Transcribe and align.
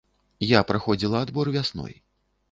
Я 0.51 0.61
праходзіла 0.69 1.21
адбор 1.25 1.51
вясной. 1.57 1.93